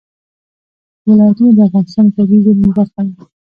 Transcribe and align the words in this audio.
ولایتونه 1.09 1.51
د 1.57 1.59
افغانستان 1.67 2.05
د 2.07 2.11
طبیعي 2.17 2.39
زیرمو 2.45 2.69
برخه 2.77 3.01
ده. 3.07 3.13